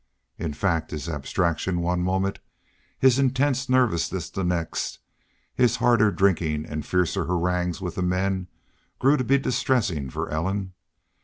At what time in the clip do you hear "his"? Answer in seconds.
0.89-1.07, 2.97-3.19, 5.53-5.75